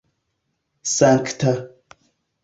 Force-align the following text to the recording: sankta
sankta 0.93 1.51